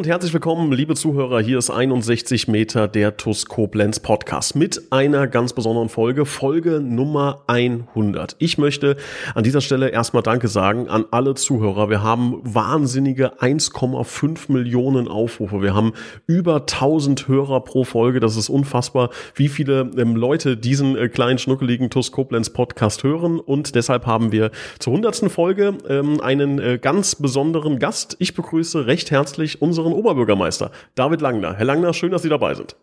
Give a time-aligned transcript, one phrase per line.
[0.00, 1.42] Und herzlich willkommen, liebe Zuhörer.
[1.42, 7.42] Hier ist 61 Meter der TUS Koblenz Podcast mit einer ganz besonderen Folge, Folge Nummer
[7.48, 8.34] 100.
[8.38, 8.96] Ich möchte
[9.34, 11.90] an dieser Stelle erstmal Danke sagen an alle Zuhörer.
[11.90, 15.60] Wir haben wahnsinnige 1,5 Millionen Aufrufe.
[15.60, 15.92] Wir haben
[16.26, 18.20] über 1000 Hörer pro Folge.
[18.20, 23.38] Das ist unfassbar, wie viele ähm, Leute diesen äh, kleinen schnuckeligen TUS Koblenz Podcast hören.
[23.38, 25.30] Und deshalb haben wir zur 100.
[25.30, 28.16] Folge ähm, einen äh, ganz besonderen Gast.
[28.18, 31.54] Ich begrüße recht herzlich unseren Oberbürgermeister, David Langner.
[31.54, 32.76] Herr Langner, schön, dass Sie dabei sind.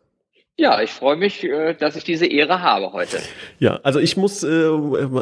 [0.60, 3.20] Ja, ich freue mich, äh, dass ich diese Ehre habe heute.
[3.60, 4.70] Ja, also ich muss, äh,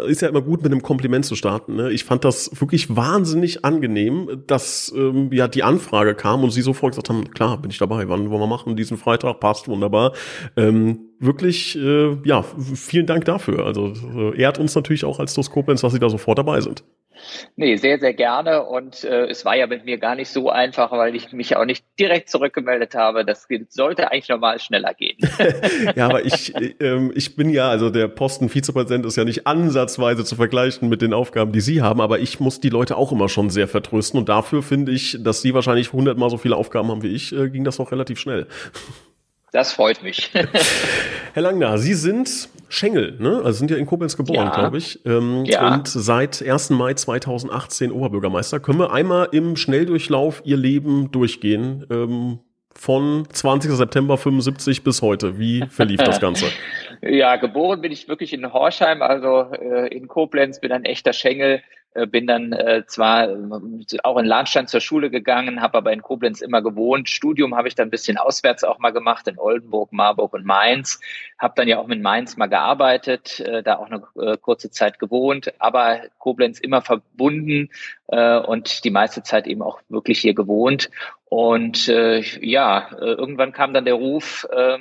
[0.08, 1.76] ist ja immer gut mit einem Kompliment zu starten.
[1.76, 1.92] Ne?
[1.92, 6.94] Ich fand das wirklich wahnsinnig angenehm, dass ähm, ja die Anfrage kam und Sie sofort
[6.94, 10.14] gesagt haben, klar, bin ich dabei, wann wollen wir machen, diesen Freitag, passt wunderbar.
[10.56, 13.66] Ähm, wirklich, äh, ja, vielen Dank dafür.
[13.66, 16.86] Also ehrt uns natürlich auch als Doskopens, dass Sie da sofort dabei sind.
[17.56, 18.64] Nee, sehr, sehr gerne.
[18.64, 21.66] Und äh, es war ja mit mir gar nicht so einfach, weil ich mich auch
[21.66, 23.26] nicht direkt zurückgemeldet habe.
[23.26, 25.18] Das sollte eigentlich normal schneller gehen.
[25.96, 30.24] ja, aber ich, äh, ich bin ja, also der Posten Vizepräsident ist ja nicht ansatzweise
[30.24, 33.30] zu vergleichen mit den Aufgaben, die Sie haben, aber ich muss die Leute auch immer
[33.30, 34.20] schon sehr vertrösten.
[34.20, 37.50] Und dafür finde ich, dass Sie wahrscheinlich hundertmal so viele Aufgaben haben wie ich, äh,
[37.50, 38.48] ging das auch relativ schnell.
[39.56, 40.32] Das freut mich.
[41.34, 43.38] Herr Langner, Sie sind Schengel, ne?
[43.38, 44.54] Also sind ja in Koblenz geboren, ja.
[44.54, 45.00] glaube ich.
[45.06, 45.74] Ähm, ja.
[45.74, 46.72] Und seit 1.
[46.72, 48.60] Mai 2018 Oberbürgermeister.
[48.60, 51.86] Können wir einmal im Schnelldurchlauf Ihr Leben durchgehen?
[51.90, 52.40] Ähm,
[52.74, 53.72] von 20.
[53.72, 55.40] September 75 bis heute.
[55.40, 56.48] Wie verlief das Ganze?
[57.02, 61.62] ja, geboren bin ich wirklich in Horschheim, also äh, in Koblenz, bin ein echter Schengel.
[61.96, 63.38] Äh, bin dann äh, zwar äh,
[64.04, 67.10] auch in Lahnstein zur Schule gegangen, habe aber in Koblenz immer gewohnt.
[67.10, 71.00] Studium habe ich dann ein bisschen auswärts auch mal gemacht, in Oldenburg, Marburg und Mainz.
[71.40, 75.00] Habe dann ja auch mit Mainz mal gearbeitet, äh, da auch eine äh, kurze Zeit
[75.00, 77.70] gewohnt, aber Koblenz immer verbunden
[78.08, 80.90] äh, und die meiste Zeit eben auch wirklich hier gewohnt.
[81.30, 84.80] Und äh, ja, äh, irgendwann kam dann der Ruf, äh,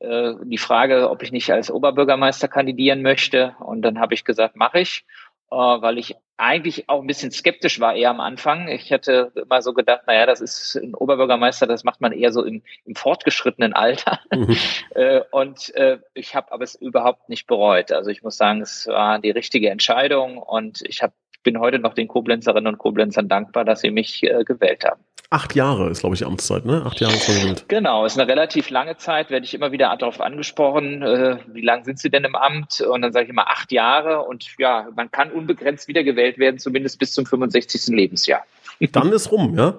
[0.00, 3.54] äh, die Frage, ob ich nicht als Oberbürgermeister kandidieren möchte.
[3.60, 5.04] Und dann habe ich gesagt, mache ich,
[5.50, 8.68] äh, weil ich eigentlich auch ein bisschen skeptisch war eher am Anfang.
[8.68, 12.44] Ich hätte immer so gedacht, naja, das ist ein Oberbürgermeister, das macht man eher so
[12.44, 14.20] im, im fortgeschrittenen Alter.
[14.32, 14.56] Mhm.
[14.94, 17.92] Äh, und äh, ich habe aber es überhaupt nicht bereut.
[17.92, 21.02] Also ich muss sagen, es war die richtige Entscheidung und ich
[21.38, 25.00] hab, bin heute noch den Koblenzerinnen und Koblenzern dankbar, dass sie mich äh, gewählt haben.
[25.30, 26.82] Acht Jahre ist, glaube ich, die Amtszeit, ne?
[26.86, 27.66] Acht Jahre verwählt.
[27.68, 31.84] Genau, ist eine relativ lange Zeit, werde ich immer wieder darauf angesprochen, äh, wie lange
[31.84, 32.80] sind Sie denn im Amt?
[32.80, 36.98] Und dann sage ich immer acht Jahre und ja, man kann unbegrenzt wiedergewählt werden, zumindest
[36.98, 37.94] bis zum 65.
[37.94, 38.42] Lebensjahr.
[38.92, 39.74] Dann ist rum, ja?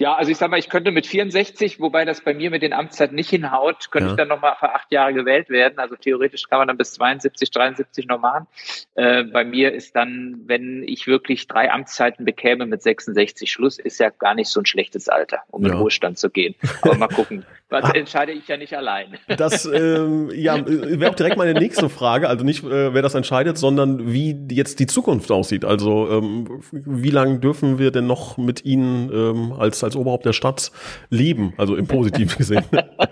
[0.00, 2.72] Ja, also ich sag mal, ich könnte mit 64, wobei das bei mir mit den
[2.72, 4.12] Amtszeiten nicht hinhaut, könnte ja.
[4.12, 5.78] ich dann nochmal für acht Jahre gewählt werden.
[5.78, 8.46] Also theoretisch kann man dann bis 72, 73 noch machen.
[8.94, 14.00] Äh, bei mir ist dann, wenn ich wirklich drei Amtszeiten bekäme mit 66 Schluss, ist
[14.00, 15.72] ja gar nicht so ein schlechtes Alter, um ja.
[15.72, 16.54] in Ruhestand zu gehen.
[16.80, 17.44] Aber mal gucken.
[17.70, 17.92] Was ah.
[17.94, 19.16] entscheide ich ja nicht allein.
[19.28, 22.28] Das ähm, ja, wäre auch direkt meine nächste Frage.
[22.28, 25.64] Also nicht, äh, wer das entscheidet, sondern wie jetzt die Zukunft aussieht.
[25.64, 30.32] Also ähm, wie lange dürfen wir denn noch mit Ihnen ähm, als, als Oberhaupt der
[30.32, 30.70] Stadt
[31.08, 31.54] leben?
[31.56, 32.64] Also im Positiven gesehen.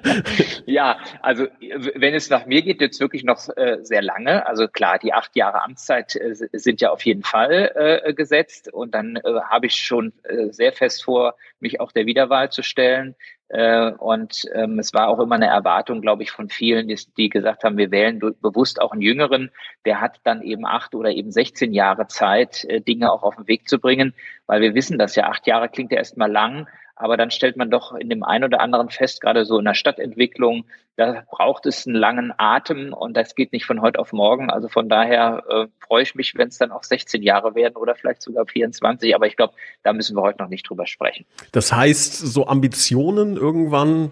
[0.67, 1.47] ja, also
[1.95, 4.47] wenn es nach mir geht, jetzt wirklich noch äh, sehr lange.
[4.47, 8.73] Also klar, die acht Jahre Amtszeit äh, sind ja auf jeden Fall äh, gesetzt.
[8.73, 12.63] Und dann äh, habe ich schon äh, sehr fest vor, mich auch der Wiederwahl zu
[12.63, 13.15] stellen.
[13.49, 17.29] Äh, und ähm, es war auch immer eine Erwartung, glaube ich, von vielen, die, die
[17.31, 19.51] gesagt haben, wir wählen bewusst auch einen Jüngeren.
[19.87, 23.49] Der hat dann eben acht oder eben 16 Jahre Zeit, äh, Dinge auch auf den
[23.49, 24.15] Weg zu bringen,
[24.47, 27.71] weil wir wissen, dass ja acht Jahre klingt ja erstmal lang, aber dann stellt man
[27.71, 30.65] doch in dem einen oder anderen fest, gerade so in der Stadtentwicklung,
[30.97, 34.51] da braucht es einen langen Atem und das geht nicht von heute auf morgen.
[34.51, 37.95] Also von daher äh, freue ich mich, wenn es dann auch 16 Jahre werden oder
[37.95, 39.15] vielleicht sogar 24.
[39.15, 39.55] Aber ich glaube,
[39.85, 41.25] da müssen wir heute noch nicht drüber sprechen.
[41.53, 44.11] Das heißt, so Ambitionen irgendwann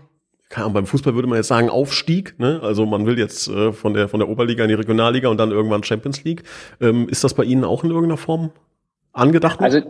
[0.55, 2.61] Ahnung, beim Fußball würde man jetzt sagen Aufstieg, ne?
[2.63, 5.51] Also man will jetzt äh, von der von der Oberliga in die Regionalliga und dann
[5.51, 6.45] irgendwann Champions League.
[6.81, 8.53] Ähm, ist das bei Ihnen auch in irgendeiner Form
[9.13, 9.61] angedacht?
[9.61, 9.81] Also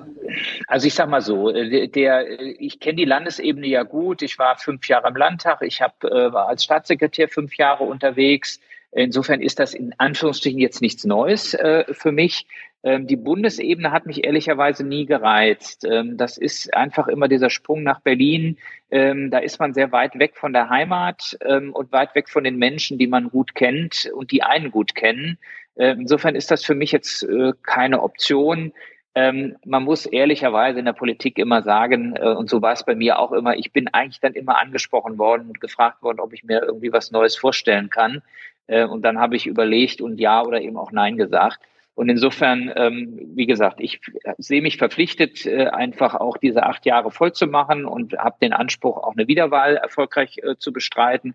[0.67, 4.23] also ich sag mal so, äh, der, ich kenne die Landesebene ja gut.
[4.23, 5.63] Ich war fünf Jahre im Landtag.
[5.63, 8.61] Ich hab, äh, war als Staatssekretär fünf Jahre unterwegs.
[8.93, 12.47] Insofern ist das in Anführungsstrichen jetzt nichts Neues äh, für mich.
[12.83, 15.85] Ähm, die Bundesebene hat mich ehrlicherweise nie gereizt.
[15.85, 18.59] Ähm, das ist einfach immer dieser Sprung nach Berlin.
[18.91, 21.37] Ähm, da ist man sehr weit weg von der Heimat
[21.73, 25.39] und weit weg von den Menschen, die man gut kennt und die einen gut kennen.
[25.77, 28.73] Äh, insofern ist das für mich jetzt äh, keine Option.
[29.17, 32.95] Ähm, man muss ehrlicherweise in der Politik immer sagen, äh, und so war es bei
[32.95, 36.45] mir auch immer, ich bin eigentlich dann immer angesprochen worden und gefragt worden, ob ich
[36.45, 38.23] mir irgendwie was Neues vorstellen kann.
[38.67, 41.61] Äh, und dann habe ich überlegt und ja oder eben auch nein gesagt.
[41.97, 44.03] Und insofern, ähm, wie gesagt, ich
[44.37, 48.53] sehe mich verpflichtet, äh, einfach auch diese acht Jahre voll zu machen und habe den
[48.53, 51.35] Anspruch, auch eine Wiederwahl erfolgreich äh, zu bestreiten.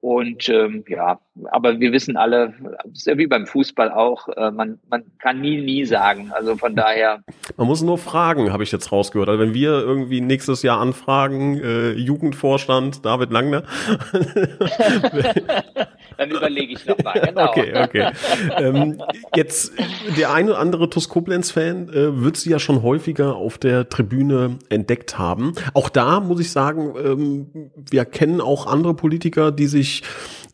[0.00, 2.54] Und ähm, ja, aber wir wissen alle,
[2.92, 6.30] ist wie beim Fußball auch, äh, man, man kann nie, nie sagen.
[6.32, 7.24] Also von daher.
[7.56, 9.28] Man muss nur fragen, habe ich jetzt rausgehört.
[9.28, 13.64] Also wenn wir irgendwie nächstes Jahr anfragen, äh, Jugendvorstand David Langner.
[16.16, 17.48] Dann überlege ich nochmal, genau.
[17.48, 18.10] Okay, okay.
[18.58, 19.02] ähm,
[19.34, 19.72] jetzt,
[20.16, 24.58] der eine oder andere TuS Koblenz-Fan äh, wird sie ja schon häufiger auf der Tribüne
[24.68, 25.52] entdeckt haben.
[25.74, 30.02] Auch da muss ich sagen, ähm, wir kennen auch andere Politiker, die sich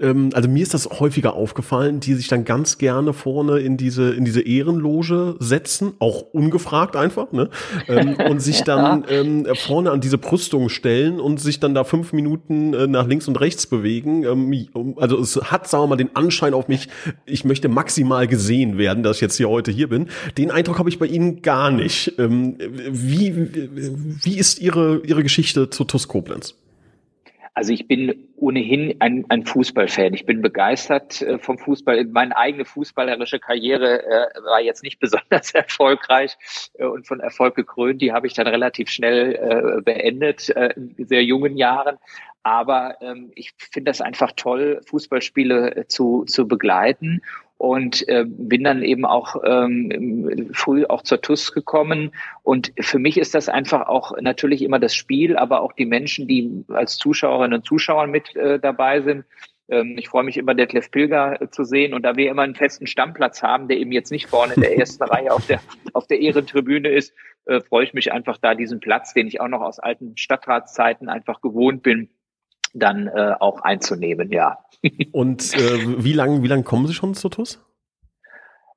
[0.00, 4.12] ähm, also mir ist das häufiger aufgefallen, die sich dann ganz gerne vorne in diese,
[4.12, 7.50] in diese Ehrenloge setzen, auch ungefragt einfach, ne?
[7.88, 12.12] Ähm, und sich dann ähm, vorne an diese Brüstung stellen und sich dann da fünf
[12.12, 14.24] Minuten äh, nach links und rechts bewegen.
[14.24, 16.88] Ähm, also es hat, sagen wir mal, den Anschein auf mich,
[17.26, 20.08] ich möchte maximal gesehen werden, dass ich jetzt hier heute hier bin.
[20.38, 22.14] Den Eindruck habe ich bei Ihnen gar nicht.
[22.18, 22.56] Ähm,
[22.90, 23.34] wie,
[24.24, 26.54] wie ist Ihre, Ihre Geschichte zu TUS Koblenz?
[27.54, 30.14] Also ich bin ohnehin ein, ein Fußballfan.
[30.14, 32.04] Ich bin begeistert äh, vom Fußball.
[32.06, 36.36] Meine eigene fußballerische Karriere äh, war jetzt nicht besonders erfolgreich
[36.74, 38.00] äh, und von Erfolg gekrönt.
[38.00, 41.98] Die habe ich dann relativ schnell äh, beendet äh, in sehr jungen Jahren.
[42.42, 47.20] Aber ähm, ich finde das einfach toll, Fußballspiele äh, zu, zu begleiten
[47.62, 52.10] und äh, bin dann eben auch ähm, früh auch zur TUS gekommen.
[52.42, 56.26] Und für mich ist das einfach auch natürlich immer das Spiel, aber auch die Menschen,
[56.26, 59.24] die als Zuschauerinnen und Zuschauer mit äh, dabei sind.
[59.68, 61.94] Ähm, ich freue mich immer, Detlef Pilger äh, zu sehen.
[61.94, 64.76] Und da wir immer einen festen Stammplatz haben, der eben jetzt nicht vorne in der
[64.76, 65.60] ersten Reihe auf der,
[65.92, 67.14] auf der Ehrentribüne ist,
[67.44, 71.08] äh, freue ich mich einfach da, diesen Platz, den ich auch noch aus alten Stadtratszeiten
[71.08, 72.08] einfach gewohnt bin,
[72.72, 74.58] dann äh, auch einzunehmen, ja.
[75.12, 77.60] Und äh, wie lange wie lang kommen Sie schon zur TUS?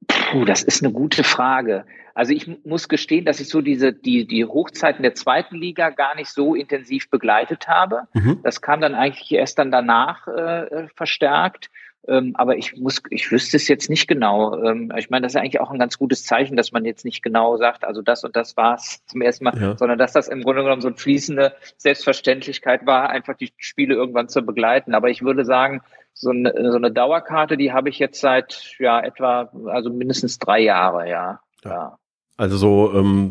[0.08, 1.86] Puh, das ist eine gute Frage.
[2.14, 6.16] Also ich muss gestehen, dass ich so diese die die Hochzeiten der zweiten Liga gar
[6.16, 8.04] nicht so intensiv begleitet habe.
[8.14, 8.40] Mhm.
[8.44, 11.70] Das kam dann eigentlich erst dann danach äh, verstärkt.
[12.08, 14.62] Ähm, aber ich muss, ich wüsste es jetzt nicht genau.
[14.64, 17.22] Ähm, ich meine, das ist eigentlich auch ein ganz gutes Zeichen, dass man jetzt nicht
[17.22, 19.78] genau sagt, also das und das war es zum ersten Mal, ja.
[19.78, 24.30] sondern dass das im Grunde genommen so eine fließende Selbstverständlichkeit war, einfach die Spiele irgendwann
[24.30, 24.94] zu begleiten.
[24.94, 25.82] Aber ich würde sagen,
[26.14, 30.60] so eine, so eine Dauerkarte, die habe ich jetzt seit ja etwa, also mindestens drei
[30.60, 31.40] Jahre, ja.
[31.64, 31.72] ja.
[31.72, 31.98] ja.
[32.38, 33.30] Also so, ähm,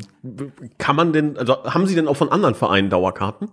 [0.79, 3.51] kann man denn, also haben Sie denn auch von anderen Vereinen Dauerkarten?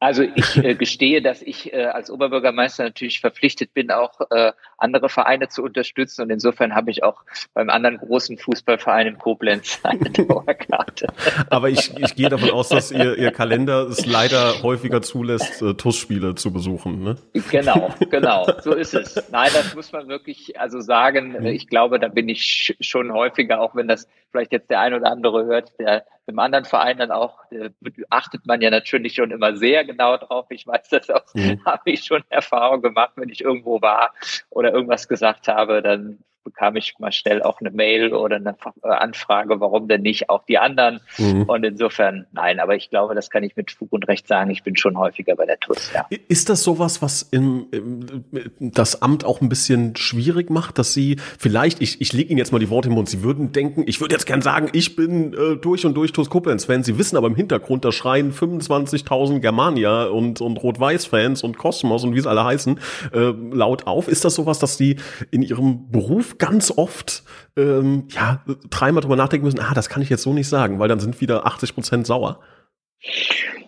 [0.00, 5.08] Also ich äh, gestehe, dass ich äh, als Oberbürgermeister natürlich verpflichtet bin, auch äh, andere
[5.08, 6.22] Vereine zu unterstützen.
[6.22, 7.22] Und insofern habe ich auch
[7.54, 11.06] beim anderen großen Fußballverein in Koblenz eine Dauerkarte.
[11.48, 15.74] Aber ich, ich gehe davon aus, dass ihr, ihr Kalender es leider häufiger zulässt, äh,
[15.74, 17.02] TUS-Spiele zu besuchen.
[17.02, 17.16] Ne?
[17.50, 19.30] Genau, genau, so ist es.
[19.30, 21.36] Nein, das muss man wirklich also sagen.
[21.40, 21.46] Mhm.
[21.46, 25.10] Ich glaube, da bin ich schon häufiger, auch wenn das vielleicht jetzt der ein oder
[25.10, 27.70] andere hört, der im anderen Verein dann auch, äh,
[28.10, 30.46] achtet man ja natürlich schon immer sehr genau drauf.
[30.50, 31.62] Ich weiß das auch, mhm.
[31.64, 34.12] habe ich schon Erfahrung gemacht, wenn ich irgendwo war
[34.50, 38.88] oder irgendwas gesagt habe, dann bekam ich mal schnell auch eine Mail oder eine äh,
[38.88, 41.00] Anfrage, warum denn nicht auch die anderen.
[41.18, 41.44] Mhm.
[41.44, 44.62] Und insofern, nein, aber ich glaube, das kann ich mit Fug und Recht sagen, ich
[44.62, 45.92] bin schon häufiger bei der TUS.
[45.92, 46.06] Ja.
[46.28, 48.24] Ist das sowas, was im, im,
[48.60, 52.52] das Amt auch ein bisschen schwierig macht, dass Sie vielleicht, ich, ich lege Ihnen jetzt
[52.52, 55.32] mal die Worte im Mund, Sie würden denken, ich würde jetzt gern sagen, ich bin
[55.32, 56.82] äh, durch und durch TUS Koblenz-Fan.
[56.82, 62.14] Sie wissen aber im Hintergrund, da schreien 25.000 Germania und, und Rot-Weiß-Fans und Kosmos und
[62.14, 62.78] wie es alle heißen,
[63.12, 64.08] äh, laut auf.
[64.08, 64.96] Ist das sowas, dass Sie
[65.30, 67.22] in Ihrem Beruf ganz oft
[67.56, 70.88] ähm, ja, dreimal drüber nachdenken müssen, ah, das kann ich jetzt so nicht sagen, weil
[70.88, 72.40] dann sind wieder 80 Prozent sauer.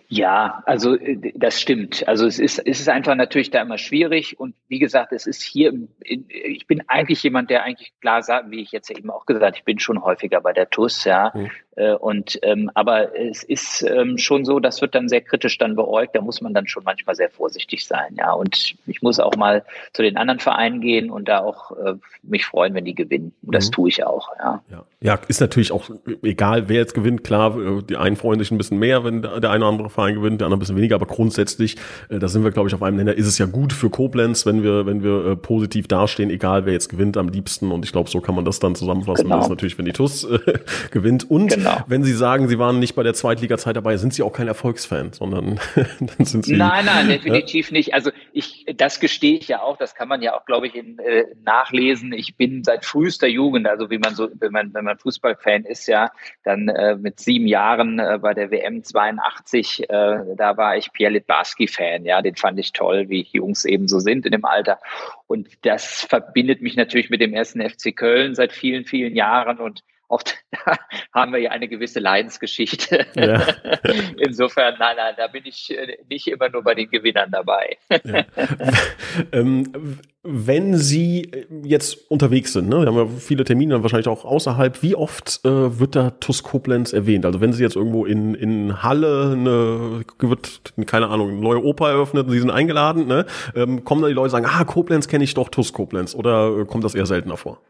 [0.09, 2.07] Ja, also äh, das stimmt.
[2.07, 5.43] Also es ist, es ist einfach natürlich da immer schwierig und wie gesagt, es ist
[5.43, 9.57] hier, ich bin eigentlich jemand, der eigentlich klar sagt, wie ich jetzt eben auch gesagt,
[9.57, 11.31] ich bin schon häufiger bei der TUS, ja.
[11.33, 11.51] Mhm.
[11.77, 15.75] Äh, und ähm, aber es ist ähm, schon so, das wird dann sehr kritisch dann
[15.75, 16.15] beäugt.
[16.15, 18.33] Da muss man dann schon manchmal sehr vorsichtig sein, ja.
[18.33, 21.93] Und ich muss auch mal zu den anderen Vereinen gehen und da auch äh,
[22.23, 23.33] mich freuen, wenn die gewinnen.
[23.43, 23.71] Und das mhm.
[23.71, 24.63] tue ich auch, ja.
[24.71, 24.85] ja.
[24.99, 25.91] Ja, ist natürlich auch
[26.23, 27.23] egal, wer jetzt gewinnt.
[27.23, 30.15] Klar, äh, die einen freuen sich ein bisschen mehr, wenn der eine oder andere Verein
[30.15, 30.95] gewinnt, der andere ein bisschen weniger.
[30.95, 31.75] Aber grundsätzlich,
[32.09, 33.13] äh, da sind wir, glaube ich, auf einem Nenner.
[33.13, 36.73] Ist es ja gut für Koblenz, wenn wir, wenn wir äh, positiv dastehen, egal wer
[36.73, 37.71] jetzt gewinnt am liebsten.
[37.71, 39.25] Und ich glaube, so kann man das dann zusammenfassen.
[39.25, 39.35] Genau.
[39.35, 40.39] Das ist natürlich, wenn die TUS äh,
[40.91, 41.29] gewinnt.
[41.29, 41.66] Und genau.
[41.75, 41.83] Genau.
[41.87, 45.13] Wenn Sie sagen, Sie waren nicht bei der Zweitliga-Zeit dabei, sind Sie auch kein Erfolgsfan,
[45.13, 45.59] sondern
[45.99, 46.55] dann sind Sie.
[46.55, 47.77] Nein, nein, definitiv ja?
[47.77, 47.93] nicht.
[47.93, 50.99] Also ich, das gestehe ich ja auch, das kann man ja auch, glaube ich, in,
[50.99, 52.13] äh, nachlesen.
[52.13, 55.87] Ich bin seit frühester Jugend, also wie man so, wenn man, wenn man Fußballfan ist,
[55.87, 56.11] ja,
[56.43, 61.13] dann äh, mit sieben Jahren äh, bei der WM 82, äh, da war ich Pierre
[61.13, 64.79] Litbarski-Fan, ja, den fand ich toll, wie Jungs eben so sind in dem Alter.
[65.27, 69.83] Und das verbindet mich natürlich mit dem ersten FC Köln seit vielen, vielen Jahren und
[70.65, 70.77] da
[71.13, 73.05] haben wir ja eine gewisse Leidensgeschichte.
[73.15, 73.45] Ja.
[74.17, 77.77] Insofern, nein, nein, da bin ich äh, nicht immer nur bei den Gewinnern dabei.
[78.03, 78.25] Ja.
[79.31, 81.31] ähm, wenn Sie
[81.63, 85.79] jetzt unterwegs sind, ne, wir haben ja viele Termine, wahrscheinlich auch außerhalb, wie oft äh,
[85.79, 87.25] wird da TUS Koblenz erwähnt?
[87.25, 91.89] Also wenn Sie jetzt irgendwo in, in Halle eine, wird, keine Ahnung, eine neue Oper
[91.89, 95.07] eröffnet und Sie sind eingeladen, ne, ähm, kommen da die Leute und sagen, ah, Koblenz
[95.07, 97.61] kenne ich doch, TUS Koblenz, oder äh, kommt das eher seltener vor?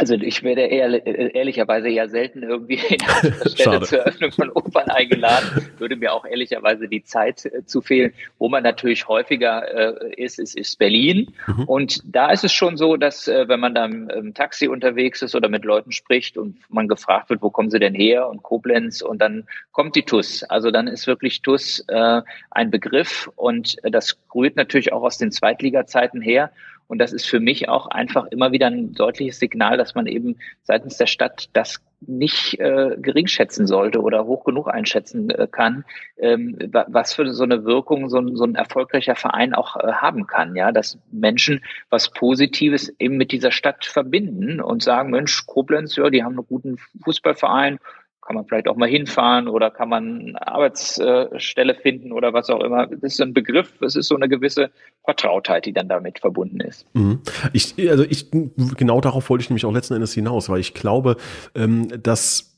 [0.00, 1.04] Also ich werde eher,
[1.34, 5.68] ehrlicherweise ja selten irgendwie in der Stelle zur Eröffnung von Opern eingeladen.
[5.76, 8.14] Würde mir auch ehrlicherweise die Zeit äh, zu fehlen.
[8.38, 11.34] Wo man natürlich häufiger äh, ist, ist, ist Berlin.
[11.46, 11.64] Mhm.
[11.64, 15.34] Und da ist es schon so, dass äh, wenn man dann im Taxi unterwegs ist
[15.34, 19.02] oder mit Leuten spricht und man gefragt wird, wo kommen sie denn her und Koblenz
[19.02, 20.44] und dann kommt die TUS.
[20.44, 25.30] Also dann ist wirklich TUS äh, ein Begriff und das rührt natürlich auch aus den
[25.30, 26.52] Zweitliga-Zeiten her.
[26.90, 30.38] Und das ist für mich auch einfach immer wieder ein deutliches Signal, dass man eben
[30.64, 35.84] seitens der Stadt das nicht äh, gering schätzen sollte oder hoch genug einschätzen äh, kann,
[36.18, 40.26] ähm, was für so eine Wirkung so ein, so ein erfolgreicher Verein auch äh, haben
[40.26, 45.94] kann, ja, dass Menschen was Positives eben mit dieser Stadt verbinden und sagen, Mensch, Koblenz,
[45.94, 47.78] ja, die haben einen guten Fußballverein,
[48.22, 52.60] kann man vielleicht auch mal hinfahren oder kann man eine Arbeitsstelle finden oder was auch
[52.60, 52.86] immer.
[52.86, 54.70] Das ist ein Begriff, es ist so eine gewisse
[55.04, 56.86] Vertrautheit, die dann damit verbunden ist.
[56.94, 57.20] Mhm.
[57.52, 61.16] Ich, also ich, genau darauf wollte ich nämlich auch letzten Endes hinaus, weil ich glaube,
[61.54, 62.49] ähm, dass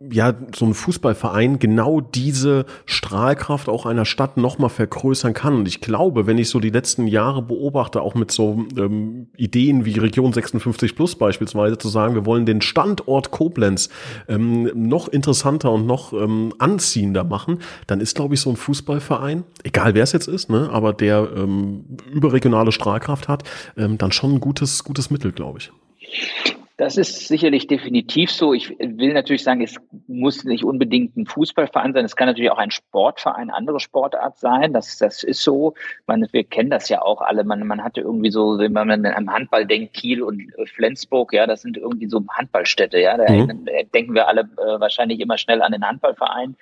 [0.00, 5.56] ja, so ein Fußballverein genau diese Strahlkraft auch einer Stadt nochmal vergrößern kann.
[5.56, 9.84] Und ich glaube, wenn ich so die letzten Jahre beobachte, auch mit so ähm, Ideen
[9.84, 13.88] wie Region 56 Plus beispielsweise, zu sagen, wir wollen den Standort Koblenz
[14.28, 19.42] ähm, noch interessanter und noch ähm, anziehender machen, dann ist, glaube ich, so ein Fußballverein,
[19.64, 23.42] egal wer es jetzt ist, ne, aber der ähm, überregionale Strahlkraft hat,
[23.76, 25.72] ähm, dann schon ein gutes, gutes Mittel, glaube ich.
[26.78, 28.54] Das ist sicherlich definitiv so.
[28.54, 29.74] Ich will natürlich sagen, es
[30.06, 32.04] muss nicht unbedingt ein Fußballverein sein.
[32.04, 34.72] Es kann natürlich auch ein Sportverein, andere Sportart sein.
[34.72, 35.74] Das, das ist so.
[36.06, 37.42] Man, wir kennen das ja auch alle.
[37.42, 41.62] Man, man hatte irgendwie so, wenn man am Handball denkt, Kiel und Flensburg, ja, das
[41.62, 43.16] sind irgendwie so Handballstädte, ja.
[43.16, 43.68] Da mhm.
[43.92, 46.54] denken wir alle äh, wahrscheinlich immer schnell an den Handballverein.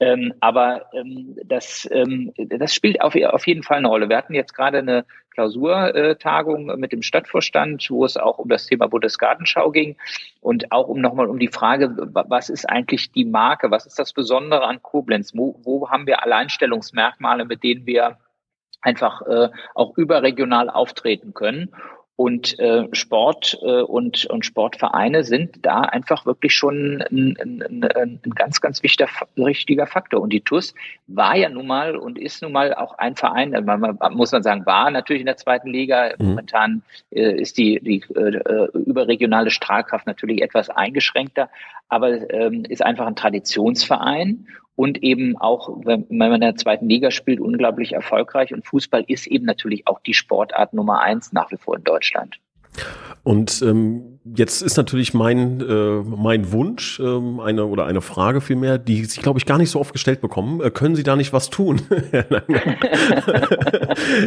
[0.00, 4.08] Ähm, aber ähm, das, ähm, das spielt auf, auf jeden Fall eine Rolle.
[4.08, 5.04] Wir hatten jetzt gerade eine
[5.40, 9.96] Klausurtagung mit dem Stadtvorstand, wo es auch um das Thema Bundesgartenschau ging.
[10.40, 14.12] Und auch um nochmal um die Frage, was ist eigentlich die Marke, was ist das
[14.12, 18.18] Besondere an Koblenz, wo, wo haben wir Alleinstellungsmerkmale, mit denen wir
[18.82, 21.72] einfach äh, auch überregional auftreten können.
[22.20, 28.20] Und äh, Sport äh, und, und Sportvereine sind da einfach wirklich schon ein, ein, ein,
[28.22, 29.08] ein ganz, ganz wichtiger,
[29.38, 30.20] richtiger Faktor.
[30.20, 30.74] Und die TUS
[31.06, 34.42] war ja nun mal und ist nun mal auch ein Verein, äh, man, muss man
[34.42, 36.10] sagen, war natürlich in der zweiten Liga.
[36.18, 36.26] Mhm.
[36.26, 41.48] Momentan äh, ist die, die äh, überregionale Strahlkraft natürlich etwas eingeschränkter,
[41.88, 44.46] aber ähm, ist einfach ein Traditionsverein
[44.76, 48.54] und eben auch, wenn man in der zweiten Liga spielt, unglaublich erfolgreich.
[48.54, 52.38] Und Fußball ist eben natürlich auch die Sportart Nummer eins nach wie vor in Deutschland.
[53.22, 58.78] Und ähm, jetzt ist natürlich mein, äh, mein Wunsch, ähm, eine oder eine Frage vielmehr,
[58.78, 60.60] die sich, glaube ich, gar nicht so oft gestellt bekommen.
[60.60, 61.82] Äh, können Sie da nicht was tun?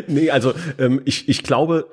[0.07, 1.87] nee, also ähm, ich, ich glaube,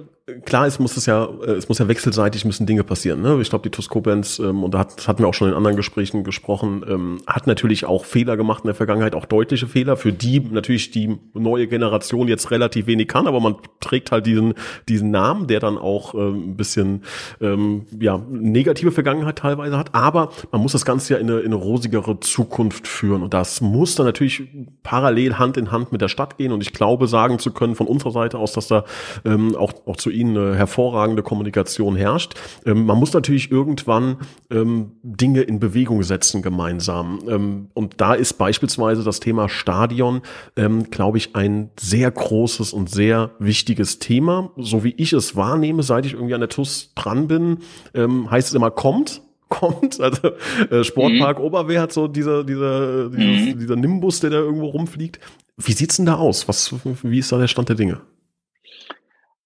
[0.45, 3.23] klar, es muss es ja, äh, es muss ja wechselseitig müssen Dinge passieren.
[3.23, 3.39] Ne?
[3.41, 5.77] Ich glaube, die TUS Koblenz, ähm, und da hat, hatten wir auch schon in anderen
[5.77, 10.13] Gesprächen gesprochen, ähm, hat natürlich auch Fehler gemacht in der Vergangenheit, auch deutliche Fehler, für
[10.13, 14.55] die natürlich die neue Generation jetzt relativ wenig kann, aber man trägt halt diesen,
[14.89, 17.03] diesen Namen, der dann auch ähm, ein bisschen
[17.41, 21.47] ähm, ja, negative Vergangenheit teilweise hat, aber man muss das Ganze ja in eine, in
[21.47, 23.23] eine rosigere Zukunft führen.
[23.23, 24.49] Und das muss dann natürlich
[24.83, 26.51] parallel Hand in Hand mit der Stadt gehen.
[26.53, 28.85] Und ich glaube, sagen zu können von unserer Seite aus, dass da
[29.27, 32.35] ähm, auch, auch zu Ihnen eine hervorragende Kommunikation herrscht.
[32.65, 34.17] Ähm, man muss natürlich irgendwann
[34.51, 37.19] ähm, Dinge in Bewegung setzen gemeinsam.
[37.29, 40.23] Ähm, und da ist beispielsweise das Thema Stadion,
[40.57, 44.53] ähm, glaube ich, ein sehr großes und sehr wichtiges Thema.
[44.57, 47.59] So wie ich es wahrnehme, seit ich irgendwie an der TUS dran bin,
[47.95, 50.01] ähm, heißt es immer kommt kommt.
[50.01, 50.31] Also
[50.71, 51.45] äh, Sportpark mhm.
[51.45, 53.59] Oberwehr hat so dieser, dieser, dieses, mhm.
[53.59, 55.21] dieser Nimbus, der da irgendwo rumfliegt.
[55.59, 56.49] Wie sieht's denn da aus?
[56.49, 58.01] Was, wie ist da der Stand der Dinge?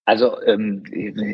[0.07, 0.83] Also ähm,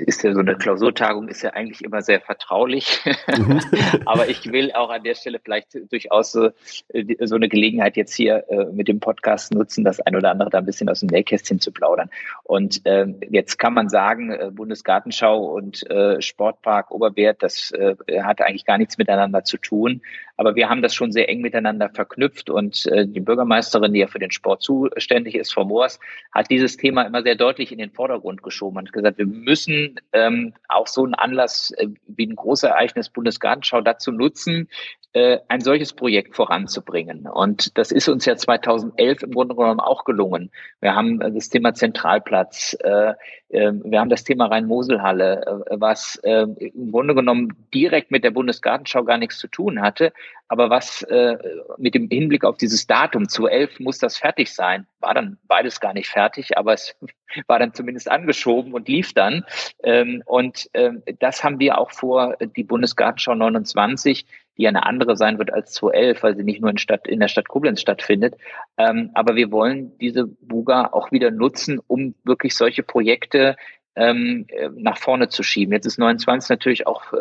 [0.07, 3.61] ist ja so eine Klausurtagung ist ja eigentlich immer sehr vertraulich, mhm.
[4.07, 6.51] aber ich will auch an der Stelle vielleicht durchaus so,
[6.89, 10.51] äh, so eine Gelegenheit jetzt hier äh, mit dem Podcast nutzen, das ein oder andere
[10.51, 12.11] da ein bisschen aus dem Nähkästchen zu plaudern.
[12.45, 18.41] Und ähm, jetzt kann man sagen, äh, Bundesgartenschau und äh, Sportpark Oberwert, das äh, hat
[18.41, 20.01] eigentlich gar nichts miteinander zu tun.
[20.41, 24.07] Aber wir haben das schon sehr eng miteinander verknüpft und äh, die Bürgermeisterin, die ja
[24.07, 26.01] für den Sport zuständig ist, Frau Moors,
[26.33, 30.55] hat dieses Thema immer sehr deutlich in den Vordergrund geschoben und gesagt, wir müssen ähm,
[30.67, 34.71] auch so einen Anlass äh, wie ein Großereignis Bundesgartenschau dazu nutzen,
[35.13, 37.27] äh, ein solches Projekt voranzubringen.
[37.27, 40.51] Und das ist uns ja 2011 im Grunde genommen auch gelungen.
[40.81, 43.13] Wir haben äh, das Thema Zentralplatz, äh,
[43.51, 49.03] wir haben das Thema Rhein-Mosel-Halle, äh, was äh, im Grunde genommen direkt mit der Bundesgartenschau
[49.03, 50.13] gar nichts zu tun hatte,
[50.47, 51.37] aber was äh,
[51.77, 55.93] mit dem Hinblick auf dieses Datum, 2011 muss das fertig sein, war dann beides gar
[55.93, 56.95] nicht fertig, aber es
[57.49, 59.45] war dann zumindest angeschoben und lief dann.
[59.83, 64.27] Ähm, und ähm, das haben wir auch vor, die Bundesgartenschau 29,
[64.61, 67.29] die eine andere sein wird als 2011, weil sie nicht nur in, Stadt, in der
[67.29, 68.37] Stadt Koblenz stattfindet.
[68.77, 73.57] Ähm, aber wir wollen diese Buga auch wieder nutzen, um wirklich solche Projekte
[73.97, 75.73] ähm, nach vorne zu schieben.
[75.73, 77.17] Jetzt ist 29 natürlich auch äh,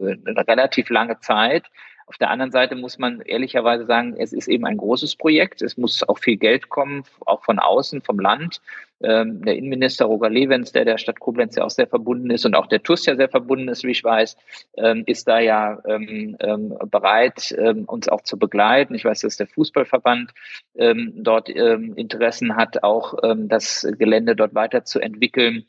[0.00, 1.64] eine relativ lange Zeit.
[2.10, 5.62] Auf der anderen Seite muss man ehrlicherweise sagen, es ist eben ein großes Projekt.
[5.62, 8.60] Es muss auch viel Geld kommen, auch von außen, vom Land.
[9.00, 12.56] Ähm, der Innenminister Roger Levens, der der Stadt Koblenz ja auch sehr verbunden ist und
[12.56, 14.36] auch der TUS ja sehr verbunden ist, wie ich weiß,
[14.78, 18.96] ähm, ist da ja ähm, ähm bereit, ähm, uns auch zu begleiten.
[18.96, 20.32] Ich weiß, dass der Fußballverband
[20.74, 25.64] ähm, dort Interessen hat, auch das Gelände dort weiterzuentwickeln.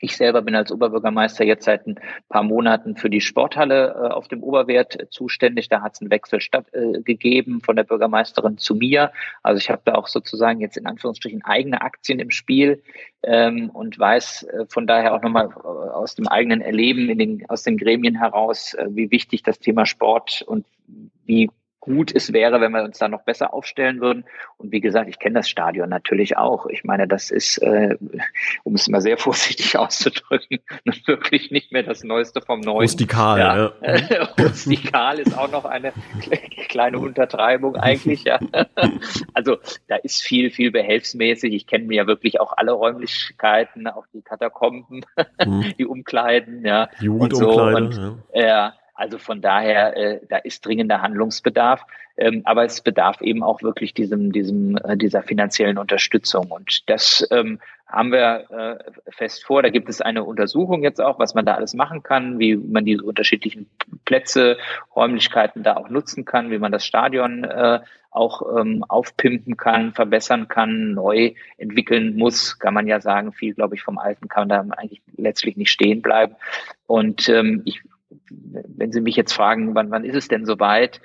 [0.00, 4.28] Ich selber bin als Oberbürgermeister jetzt seit ein paar Monaten für die Sporthalle äh, auf
[4.28, 5.68] dem Oberwert zuständig.
[5.68, 9.12] Da hat es einen Wechsel statt, äh, von der Bürgermeisterin zu mir.
[9.42, 12.82] Also ich habe da auch sozusagen jetzt in Anführungsstrichen eigene Aktien im Spiel
[13.22, 17.50] ähm, und weiß äh, von daher auch nochmal äh, aus dem eigenen Erleben in den,
[17.50, 20.64] aus den Gremien heraus, äh, wie wichtig das Thema Sport und
[21.24, 24.24] wie gut es wäre, wenn wir uns da noch besser aufstellen würden.
[24.56, 26.66] Und wie gesagt, ich kenne das Stadion natürlich auch.
[26.66, 27.96] Ich meine, das ist, äh,
[28.64, 30.58] um es mal sehr vorsichtig auszudrücken,
[31.06, 32.82] wirklich nicht mehr das Neueste vom Neuen.
[32.82, 33.72] Rustikal, ja.
[33.82, 34.28] ja.
[34.40, 35.92] Rustikal ist auch noch eine
[36.68, 38.38] kleine Untertreibung eigentlich, ja.
[39.34, 41.54] Also da ist viel, viel behelfsmäßig.
[41.54, 45.04] Ich kenne mir ja wirklich auch alle Räumlichkeiten, auch die Katakomben,
[45.44, 45.74] mhm.
[45.78, 46.88] die Umkleiden, ja.
[47.00, 48.02] Jugendumkleide, und so.
[48.02, 48.46] und, ja.
[48.46, 51.82] ja also von daher, äh, da ist dringender Handlungsbedarf,
[52.16, 56.50] ähm, aber es bedarf eben auch wirklich diesem, diesem, äh, dieser finanziellen Unterstützung.
[56.50, 59.62] Und das ähm, haben wir äh, fest vor.
[59.62, 62.84] Da gibt es eine Untersuchung jetzt auch, was man da alles machen kann, wie man
[62.84, 63.70] diese unterschiedlichen
[64.04, 64.58] Plätze,
[64.96, 67.78] Räumlichkeiten da auch nutzen kann, wie man das Stadion äh,
[68.10, 73.32] auch ähm, aufpimpen kann, verbessern kann, neu entwickeln muss, kann man ja sagen.
[73.32, 76.34] Viel, glaube ich, vom Alten kann da eigentlich letztlich nicht stehen bleiben.
[76.86, 77.80] Und ähm, ich
[78.52, 81.00] wenn Sie mich jetzt fragen, wann, wann ist es denn soweit?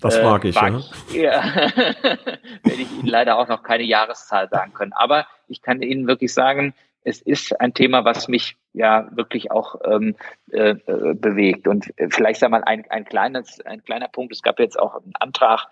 [0.00, 0.68] Das äh, mag ich, ja.
[1.12, 4.92] ja werde ich Ihnen leider auch noch keine Jahreszahl sagen können.
[4.92, 9.76] Aber ich kann Ihnen wirklich sagen, es ist ein Thema, was mich ja wirklich auch
[9.84, 10.14] ähm,
[10.50, 11.68] äh, äh bewegt.
[11.68, 14.32] Und vielleicht sag mal ein, ein kleines, ein kleiner Punkt.
[14.32, 15.66] Es gab jetzt auch einen Antrag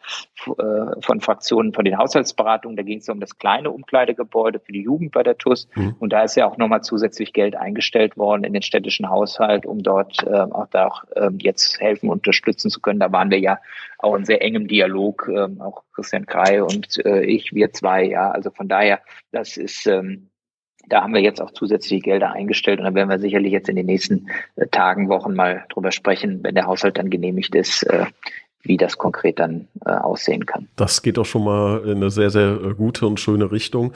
[0.46, 2.76] äh, von Fraktionen von den Haushaltsberatungen.
[2.76, 5.68] Da ging es um das kleine Umkleidegebäude für die Jugend bei der TUS.
[5.74, 5.96] Mhm.
[5.98, 9.82] Und da ist ja auch nochmal zusätzlich Geld eingestellt worden in den städtischen Haushalt, um
[9.82, 13.00] dort äh, auch da auch äh, jetzt helfen, unterstützen zu können.
[13.00, 13.58] Da waren wir ja
[13.98, 18.30] auch in sehr engem Dialog, äh, auch Christian Krei und äh, ich, wir zwei, ja.
[18.30, 19.00] Also von daher,
[19.32, 20.30] das ist ähm,
[20.88, 23.76] da haben wir jetzt auch zusätzliche Gelder eingestellt und da werden wir sicherlich jetzt in
[23.76, 28.06] den nächsten äh, Tagen, Wochen mal drüber sprechen, wenn der Haushalt dann genehmigt ist, äh,
[28.62, 30.68] wie das konkret dann äh, aussehen kann.
[30.76, 33.92] Das geht doch schon mal in eine sehr, sehr gute und schöne Richtung.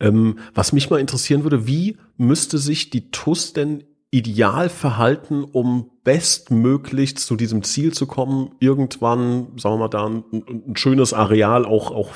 [0.00, 5.90] Ähm, was mich mal interessieren würde, wie müsste sich die TUS denn ideal verhalten, um
[6.02, 11.66] bestmöglich zu diesem Ziel zu kommen, irgendwann, sagen wir mal, da ein, ein, schönes Areal
[11.66, 12.12] auch, auch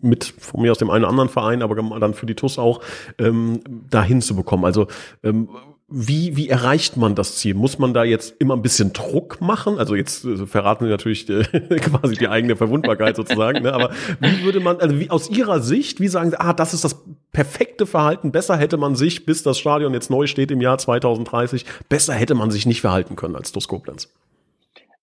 [0.00, 2.80] mit von mir aus dem einen oder anderen Verein, aber dann für die TUS auch,
[3.18, 4.64] ähm, dahin zu.
[4.64, 4.86] Also
[5.24, 5.48] ähm,
[5.92, 7.54] wie, wie erreicht man das Ziel?
[7.54, 9.78] Muss man da jetzt immer ein bisschen Druck machen?
[9.78, 11.44] Also jetzt äh, verraten wir natürlich äh,
[11.80, 13.72] quasi die eigene Verwundbarkeit sozusagen, ne?
[13.72, 16.84] aber wie würde man, also wie aus Ihrer Sicht, wie sagen Sie, ah, das ist
[16.84, 20.78] das perfekte Verhalten, besser hätte man sich, bis das Stadion jetzt neu steht im Jahr
[20.78, 24.12] 2030, besser hätte man sich nicht verhalten können als TuS Koblenz?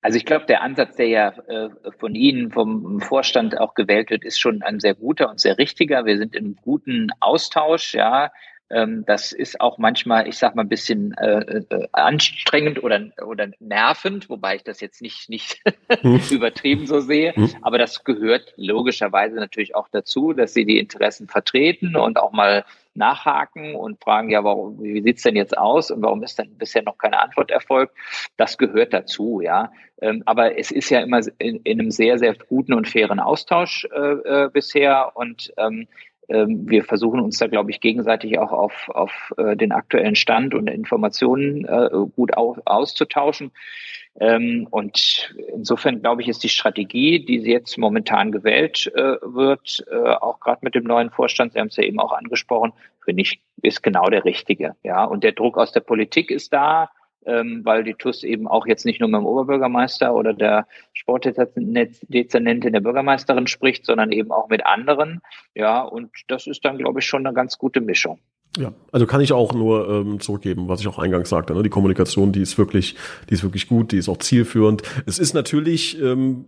[0.02, 4.24] Also ich glaube, der Ansatz, der ja äh, von Ihnen, vom Vorstand auch gewählt wird,
[4.24, 6.06] ist schon ein sehr guter und sehr richtiger.
[6.06, 8.32] Wir sind im guten Austausch, ja.
[8.70, 13.50] Ähm, das ist auch manchmal, ich sag mal, ein bisschen äh, äh, anstrengend oder, oder
[13.60, 15.62] nervend, wobei ich das jetzt nicht, nicht
[16.02, 16.22] hm.
[16.30, 17.34] übertrieben so sehe.
[17.36, 17.50] Hm.
[17.62, 22.66] Aber das gehört logischerweise natürlich auch dazu, dass sie die Interessen vertreten und auch mal
[22.96, 26.84] nachhaken und fragen, ja, warum, wie sieht's denn jetzt aus und warum ist denn bisher
[26.84, 27.96] noch keine Antwort erfolgt?
[28.36, 29.72] Das gehört dazu, ja.
[30.02, 33.88] Ähm, aber es ist ja immer in, in einem sehr, sehr guten und fairen Austausch
[33.94, 35.88] äh, äh, bisher und ähm, ähm,
[36.30, 40.68] wir versuchen uns da, glaube ich, gegenseitig auch auf, auf äh, den aktuellen Stand und
[40.68, 43.52] Informationen äh, gut au auszutauschen.
[44.20, 49.96] Ähm, und insofern, glaube ich, ist die Strategie, die jetzt momentan gewählt äh, wird, äh,
[49.96, 53.42] auch gerade mit dem neuen Vorstand, Sie haben es ja eben auch angesprochen, finde ich,
[53.62, 54.76] ist genau der richtige.
[54.84, 56.90] Ja, und der Druck aus der Politik ist da
[57.26, 62.74] ähm, weil die TUS eben auch jetzt nicht nur mit dem Oberbürgermeister oder der Sportdezernentin
[62.74, 65.22] der Bürgermeisterin spricht, sondern eben auch mit anderen.
[65.56, 68.20] Ja, und das ist dann, glaube ich, schon eine ganz gute Mischung.
[68.58, 71.54] Ja, also kann ich auch nur ähm, zurückgeben, was ich auch eingangs sagte.
[71.54, 71.62] Ne?
[71.62, 72.96] Die Kommunikation, die ist wirklich,
[73.30, 74.82] die ist wirklich gut, die ist auch zielführend.
[75.06, 76.46] Es ist natürlich ähm,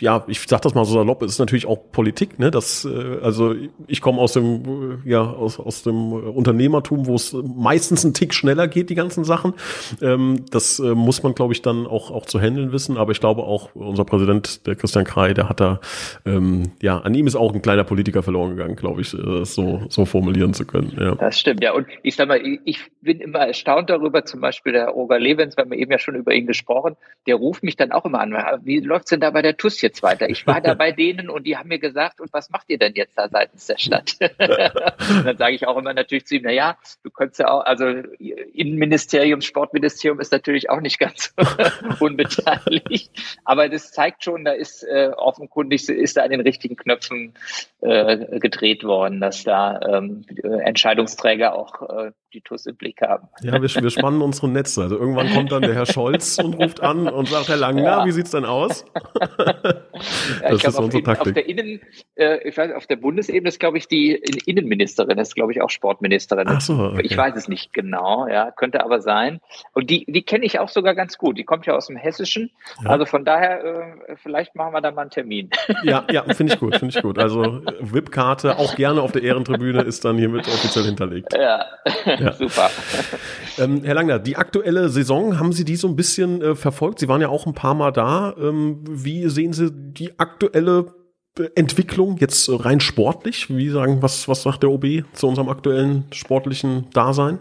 [0.00, 2.50] ja, ich sag das mal so salopp, es ist natürlich auch Politik, ne?
[2.50, 3.54] Das, äh, also
[3.86, 8.34] ich komme aus dem, äh, ja, aus, aus dem Unternehmertum, wo es meistens ein Tick
[8.34, 9.54] schneller geht, die ganzen Sachen.
[10.00, 12.96] Ähm, das äh, muss man, glaube ich, dann auch, auch zu handeln wissen.
[12.96, 15.80] Aber ich glaube auch, unser Präsident, der Christian Krei, der hat da,
[16.24, 19.82] ähm, ja, an ihm ist auch ein kleiner Politiker verloren gegangen, glaube ich, äh, so,
[19.88, 20.92] so formulieren zu können.
[20.98, 21.14] Ja.
[21.14, 21.72] Das stimmt, ja.
[21.72, 25.62] Und ich sag mal, ich bin immer erstaunt darüber, zum Beispiel der Roger Levens, wir
[25.62, 26.96] haben eben ja schon über ihn gesprochen,
[27.26, 28.32] der ruft mich dann auch immer an,
[28.64, 30.28] wie läuft's denn da bei der TUS jetzt weiter.
[30.28, 32.94] Ich war da bei denen und die haben mir gesagt, und was macht ihr denn
[32.94, 34.16] jetzt da seitens der Stadt?
[34.38, 37.86] dann sage ich auch immer natürlich zu ihm, na ja, du könntest ja auch, also
[37.86, 41.34] Innenministerium, Sportministerium ist natürlich auch nicht ganz
[42.00, 43.10] unbeteiligt,
[43.44, 47.34] aber das zeigt schon, da ist äh, offenkundig ist da an den richtigen Knöpfen
[47.80, 53.28] äh, gedreht worden, dass da ähm, Entscheidungsträger auch äh, die TUS im Blick haben.
[53.40, 54.82] Ja, wir, wir spannen unsere Netze.
[54.82, 58.04] Also irgendwann kommt dann der Herr Scholz und ruft an und sagt, Herr Langner, ja.
[58.04, 58.84] wie sieht's denn aus?
[59.18, 61.28] ja, das ist unsere Taktik.
[61.28, 61.80] Auf der Innen,
[62.16, 65.70] äh, ich weiß, auf der Bundesebene ist, glaube ich, die Innenministerin, ist, glaube ich, auch
[65.70, 66.46] Sportministerin.
[66.48, 67.02] Ach so, okay.
[67.02, 69.40] Ich weiß es nicht genau, ja, könnte aber sein.
[69.72, 71.38] Und die, die kenne ich auch sogar ganz gut.
[71.38, 72.50] Die kommt ja aus dem Hessischen.
[72.82, 72.90] Ja.
[72.90, 75.50] Also von daher, äh, vielleicht machen wir da mal einen Termin.
[75.82, 77.18] Ja, ja, finde ich gut, finde ich gut.
[77.18, 81.15] Also VIP-Karte, auch gerne auf der Ehrentribüne, ist dann hiermit offiziell hinterlegt.
[81.32, 81.64] Ja,
[82.04, 82.32] ja.
[82.38, 82.70] super.
[83.58, 86.98] Ähm, Herr Langner, die aktuelle Saison, haben Sie die so ein bisschen äh, verfolgt?
[86.98, 88.34] Sie waren ja auch ein paar Mal da.
[88.38, 90.94] Ähm, wie sehen Sie die aktuelle
[91.54, 93.54] Entwicklung jetzt rein sportlich?
[93.54, 97.38] Wie sagen, was, was sagt der OB zu unserem aktuellen sportlichen Dasein?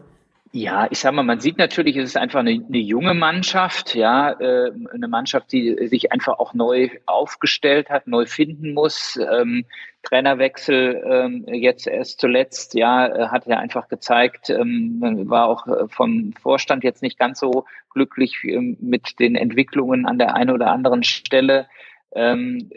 [0.51, 4.31] Ja, ich sag mal, man sieht natürlich, es ist einfach eine, eine junge Mannschaft, ja,
[4.39, 9.19] äh, eine Mannschaft, die sich einfach auch neu aufgestellt hat, neu finden muss.
[9.38, 9.65] Ähm,
[10.06, 15.88] Trainerwechsel ähm, jetzt erst zuletzt, ja, äh, hat ja einfach gezeigt, ähm, war auch äh,
[15.89, 20.72] vom Vorstand jetzt nicht ganz so glücklich ähm, mit den Entwicklungen an der einen oder
[20.72, 21.68] anderen Stelle.
[22.15, 22.69] Ähm,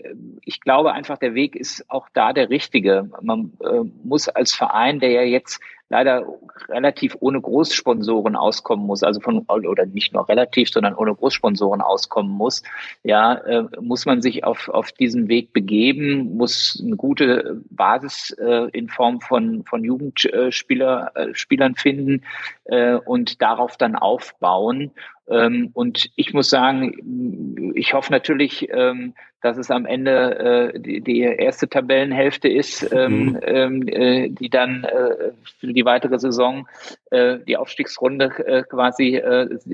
[0.45, 3.11] ich glaube einfach, der Weg ist auch da der richtige.
[3.23, 6.27] Man äh, muss als Verein, der ja jetzt leider
[6.69, 12.31] relativ ohne Großsponsoren auskommen muss, also von oder nicht nur relativ, sondern ohne Großsponsoren auskommen
[12.31, 12.63] muss,
[13.05, 18.69] ja, äh, muss man sich auf auf diesen Weg begeben, muss eine gute Basis äh,
[18.73, 22.23] in Form von von Jugendspieler äh, Spielern finden
[22.65, 24.91] äh, und darauf dann aufbauen.
[25.31, 31.21] Ähm, und ich muss sagen, ich hoffe natürlich, ähm, dass es am Ende äh, die,
[31.21, 33.89] erste Tabellenhälfte ist, ähm, mhm.
[33.89, 36.67] äh, die dann äh, für die weitere Saison
[37.11, 39.19] die Aufstiegsrunde quasi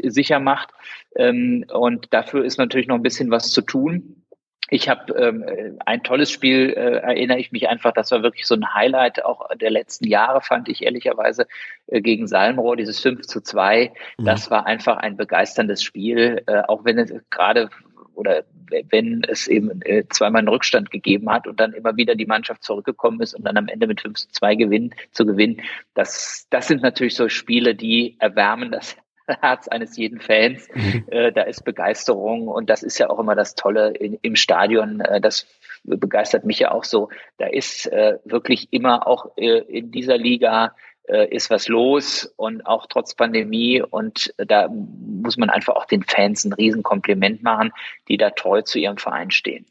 [0.05, 0.71] sicher macht.
[1.17, 4.23] Und dafür ist natürlich noch ein bisschen was zu tun.
[4.71, 8.55] Ich habe ähm, ein tolles Spiel, äh, erinnere ich mich einfach, das war wirklich so
[8.55, 11.47] ein Highlight auch der letzten Jahre, fand ich ehrlicherweise,
[11.87, 13.93] äh, gegen Salmrohr, dieses 5 zu 2.
[14.19, 14.25] Mhm.
[14.25, 17.69] Das war einfach ein begeisterndes Spiel, äh, auch wenn es gerade
[18.15, 18.45] oder
[18.91, 22.63] wenn es eben äh, zweimal einen Rückstand gegeben hat und dann immer wieder die Mannschaft
[22.63, 25.61] zurückgekommen ist und dann am Ende mit 5 zu 2 gewinnen, zu gewinnen,
[25.95, 28.97] das, das sind natürlich so Spiele, die erwärmen das
[29.41, 30.69] Herz eines jeden Fans.
[30.75, 31.05] Mhm.
[31.09, 35.01] Äh, da ist Begeisterung und das ist ja auch immer das Tolle in, im Stadion.
[35.01, 35.47] Äh, das
[35.85, 37.11] begeistert mich ja auch so.
[37.39, 42.67] Da ist äh, wirklich immer auch äh, in dieser Liga äh, ist was los und
[42.67, 43.83] auch trotz Pandemie.
[43.83, 47.73] Und da muss man einfach auch den Fans ein Riesenkompliment machen,
[48.09, 49.67] die da treu zu ihrem Verein stehen.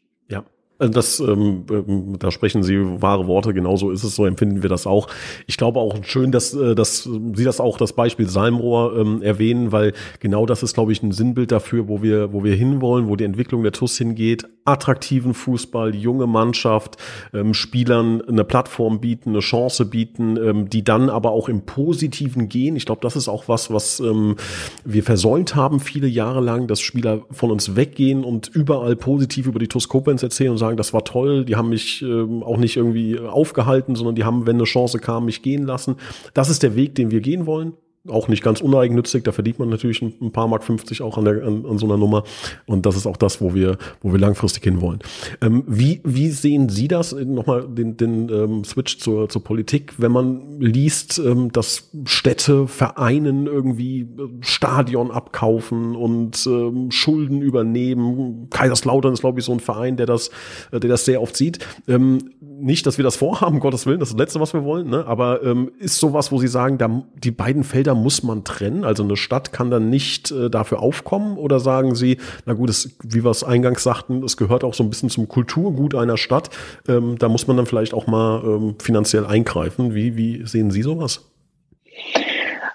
[0.84, 4.70] Also das, ähm, ähm, da sprechen Sie wahre Worte, genauso ist es, so empfinden wir
[4.70, 5.08] das auch.
[5.48, 9.72] Ich glaube auch schön, dass, äh, dass Sie das auch das Beispiel Salmrohr ähm, erwähnen,
[9.72, 13.16] weil genau das ist, glaube ich, ein Sinnbild dafür, wo wir, wo wir hinwollen, wo
[13.16, 14.46] die Entwicklung der TUS hingeht.
[14.66, 16.98] Attraktiven Fußball, junge Mannschaft,
[17.34, 22.50] ähm, Spielern eine Plattform bieten, eine Chance bieten, ähm, die dann aber auch im Positiven
[22.50, 22.76] gehen.
[22.76, 24.36] Ich glaube, das ist auch was, was ähm,
[24.84, 29.60] wir versäumt haben viele Jahre lang, dass Spieler von uns weggehen und überall positiv über
[29.60, 32.78] die TUS Koblenz erzählen und sagen, das war toll, die haben mich ähm, auch nicht
[32.78, 35.96] irgendwie aufgehalten, sondern die haben, wenn eine Chance kam, mich gehen lassen.
[36.34, 37.74] Das ist der Weg, den wir gehen wollen
[38.10, 41.44] auch nicht ganz uneigennützig, da verdient man natürlich ein, paar Mark 50 auch an, der,
[41.46, 42.24] an, an, so einer Nummer.
[42.66, 45.00] Und das ist auch das, wo wir, wo wir langfristig hinwollen.
[45.42, 47.14] Ähm, wie, wie sehen Sie das?
[47.14, 53.48] Nochmal den, den ähm, Switch zur, zur Politik, wenn man liest, ähm, dass Städte, Vereinen
[53.48, 54.06] irgendwie äh,
[54.42, 58.50] Stadion abkaufen und ähm, Schulden übernehmen.
[58.50, 60.30] Kaiserslautern ist, glaube ich, so ein Verein, der das,
[60.74, 61.60] äh, der das sehr oft sieht.
[61.88, 64.90] Ähm, nicht, dass wir das vorhaben, Gottes Willen, das ist das Letzte, was wir wollen,
[64.90, 65.06] ne?
[65.06, 68.84] aber ähm, ist sowas, wo Sie sagen, da, die beiden Felder Felder muss man trennen?
[68.84, 71.38] Also eine Stadt kann dann nicht äh, dafür aufkommen?
[71.38, 74.84] Oder sagen Sie, na gut, es, wie wir es eingangs sagten, es gehört auch so
[74.84, 76.50] ein bisschen zum Kulturgut einer Stadt.
[76.88, 79.96] Ähm, da muss man dann vielleicht auch mal ähm, finanziell eingreifen.
[79.96, 81.30] Wie, wie sehen Sie sowas?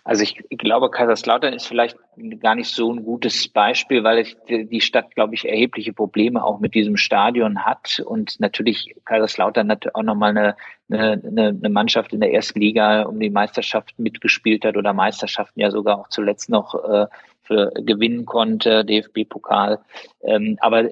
[0.09, 1.99] Also ich glaube, Kaiserslautern ist vielleicht
[2.40, 6.75] gar nicht so ein gutes Beispiel, weil die Stadt, glaube ich, erhebliche Probleme auch mit
[6.75, 10.57] diesem Stadion hat und natürlich Kaiserslautern hat auch nochmal eine,
[10.88, 15.71] eine, eine Mannschaft in der ersten Liga um die Meisterschaft mitgespielt hat oder Meisterschaften ja
[15.71, 17.07] sogar auch zuletzt noch äh,
[17.42, 19.79] für gewinnen konnte, DFB-Pokal.
[20.23, 20.88] Ähm, aber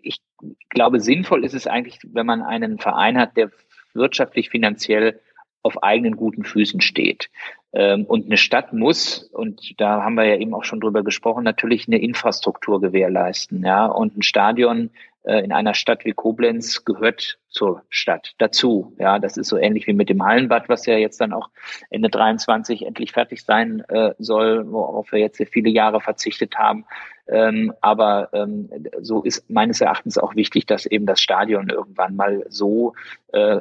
[0.00, 0.22] ich
[0.70, 3.50] glaube, sinnvoll ist es eigentlich, wenn man einen Verein hat, der
[3.92, 5.20] wirtschaftlich, finanziell
[5.62, 7.28] auf eigenen guten Füßen steht.
[7.72, 11.44] Ähm, und eine Stadt muss, und da haben wir ja eben auch schon drüber gesprochen,
[11.44, 13.64] natürlich eine Infrastruktur gewährleisten.
[13.64, 14.90] Ja, und ein Stadion
[15.24, 18.94] äh, in einer Stadt wie Koblenz gehört zur Stadt dazu.
[18.98, 21.48] Ja, das ist so ähnlich wie mit dem Hallenbad, was ja jetzt dann auch
[21.90, 26.86] Ende 23 endlich fertig sein äh, soll, worauf wir jetzt viele Jahre verzichtet haben.
[27.28, 28.68] Ähm, aber ähm,
[29.00, 32.94] so ist meines Erachtens auch wichtig, dass eben das Stadion irgendwann mal so
[33.32, 33.60] äh,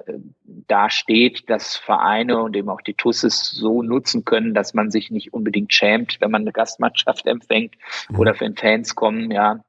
[0.68, 5.34] dasteht, dass Vereine und eben auch die TUSS so nutzen können, dass man sich nicht
[5.34, 7.76] unbedingt schämt, wenn man eine Gastmannschaft empfängt
[8.10, 8.20] mhm.
[8.20, 9.62] oder wenn Fans kommen, ja,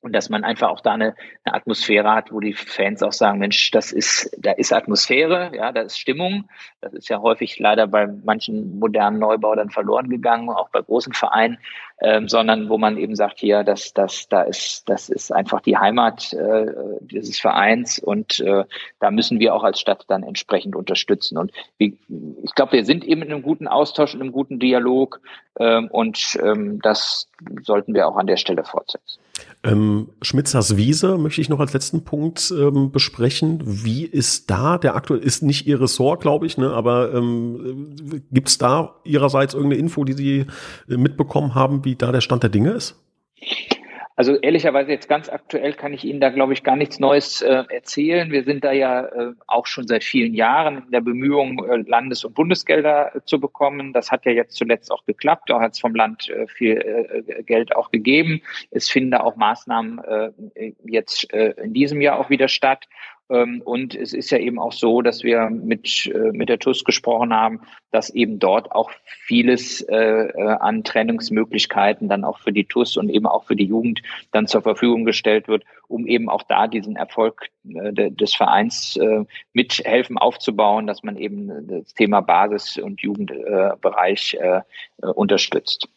[0.00, 3.38] und dass man einfach auch da eine, eine, Atmosphäre hat, wo die Fans auch sagen,
[3.40, 6.48] Mensch, das ist, da ist Atmosphäre, ja, da ist Stimmung.
[6.80, 11.14] Das ist ja häufig leider bei manchen modernen Neubau dann verloren gegangen, auch bei großen
[11.14, 11.58] Vereinen,
[12.00, 15.76] ähm, sondern wo man eben sagt, hier, das, das, da ist, das ist einfach die
[15.76, 16.66] Heimat äh,
[17.00, 18.64] dieses Vereins und äh,
[19.00, 21.38] da müssen wir auch als Stadt dann entsprechend unterstützen.
[21.38, 21.98] Und wie,
[22.42, 25.20] ich glaube, wir sind eben in einem guten Austausch, in einem guten Dialog
[25.58, 27.28] ähm, und ähm, das
[27.62, 29.20] sollten wir auch an der Stelle fortsetzen.
[29.64, 33.60] Ähm, Schmitzers Wiese möchte ich noch als letzten Punkt ähm, besprechen.
[33.64, 38.48] Wie ist da der aktuell, ist nicht Ihr Ressort, glaube ich, ne, aber ähm, gibt
[38.48, 40.46] es da Ihrerseits irgendeine Info, die Sie
[40.88, 43.02] äh, mitbekommen haben, wie da der Stand der Dinge ist?
[44.14, 47.62] Also ehrlicherweise jetzt ganz aktuell kann ich Ihnen da, glaube ich, gar nichts Neues äh,
[47.70, 48.30] erzählen.
[48.30, 52.24] Wir sind da ja äh, auch schon seit vielen Jahren in der Bemühung, äh, Landes-
[52.24, 53.92] und Bundesgelder äh, zu bekommen.
[53.92, 55.48] Das hat ja jetzt zuletzt auch geklappt.
[55.48, 58.42] Da hat es vom Land äh, viel äh, Geld auch gegeben.
[58.72, 60.00] Es finden da auch Maßnahmen
[60.84, 62.88] jetzt in diesem Jahr auch wieder statt.
[63.30, 66.84] Ähm, und es ist ja eben auch so, dass wir mit, äh, mit der TUS
[66.84, 67.60] gesprochen haben,
[67.90, 73.10] dass eben dort auch vieles äh, äh, an Trennungsmöglichkeiten dann auch für die TUS und
[73.10, 76.96] eben auch für die Jugend dann zur Verfügung gestellt wird, um eben auch da diesen
[76.96, 78.98] Erfolg des Vereins
[79.52, 84.38] mithelfen aufzubauen, dass man eben das Thema Basis- und Jugendbereich
[85.00, 85.88] unterstützt.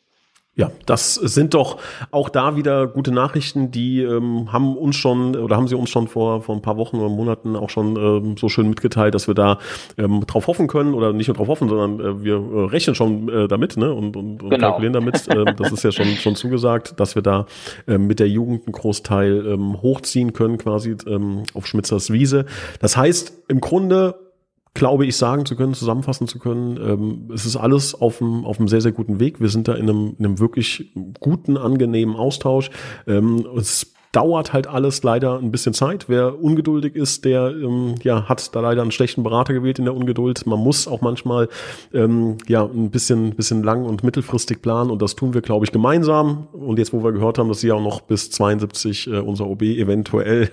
[0.55, 1.77] Ja, das sind doch
[2.11, 6.09] auch da wieder gute Nachrichten, die ähm, haben uns schon oder haben sie uns schon
[6.09, 9.33] vor, vor ein paar Wochen oder Monaten auch schon ähm, so schön mitgeteilt, dass wir
[9.33, 9.59] da
[9.97, 13.29] ähm, drauf hoffen können oder nicht nur drauf hoffen, sondern äh, wir äh, rechnen schon
[13.29, 13.93] äh, damit ne?
[13.93, 14.67] und, und, und genau.
[14.67, 15.25] kalkulieren damit.
[15.29, 17.45] äh, das ist ja schon, schon zugesagt, dass wir da
[17.87, 22.45] äh, mit der Jugend einen Großteil ähm, hochziehen können, quasi ähm, auf Schmitzers Wiese.
[22.81, 24.30] Das heißt, im Grunde
[24.73, 28.57] glaube ich, sagen zu können, zusammenfassen zu können, ähm, es ist alles auf einem, auf
[28.57, 29.41] einem sehr, sehr guten Weg.
[29.41, 32.71] Wir sind da in einem, in einem wirklich guten, angenehmen Austausch.
[33.05, 36.10] Ähm, es dauert halt alles leider ein bisschen Zeit.
[36.10, 39.95] Wer ungeduldig ist, der ähm, ja, hat da leider einen schlechten Berater gewählt in der
[39.95, 40.45] Ungeduld.
[40.45, 41.47] Man muss auch manchmal
[41.93, 45.71] ähm, ja, ein bisschen, bisschen lang und mittelfristig planen und das tun wir, glaube ich,
[45.71, 46.47] gemeinsam.
[46.52, 49.62] Und jetzt, wo wir gehört haben, dass Sie auch noch bis 72 äh, unser OB
[49.62, 50.50] eventuell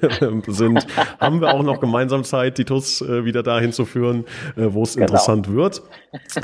[0.46, 0.86] sind,
[1.20, 4.24] haben wir auch noch gemeinsam Zeit, die TUS äh, wieder dahin zu führen,
[4.56, 5.06] äh, wo es genau.
[5.06, 5.82] interessant wird.